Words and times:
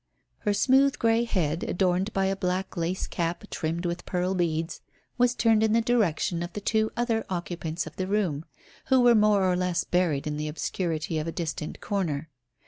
Her 0.39 0.53
smooth 0.55 0.97
grey 0.97 1.25
head, 1.25 1.63
adorned 1.63 2.11
by 2.11 2.25
a 2.25 2.35
black 2.35 2.75
lace 2.75 3.05
cap 3.05 3.43
trimmed 3.51 3.85
with 3.85 4.03
pearl 4.03 4.33
beads, 4.33 4.81
was 5.19 5.35
turned 5.35 5.61
in 5.61 5.73
the 5.73 5.79
direction 5.81 6.41
of 6.41 6.53
the 6.53 6.59
two 6.59 6.89
other 6.97 7.23
occupants 7.29 7.85
of 7.85 7.97
the 7.97 8.07
room, 8.07 8.43
who 8.85 8.99
were 9.01 9.13
more 9.13 9.43
or 9.43 9.55
less 9.55 9.83
buried 9.83 10.25
in 10.25 10.37
the 10.37 10.47
obscurity 10.47 11.19
of 11.19 11.27
a 11.27 11.31
distant 11.31 11.81
corner. 11.81 12.31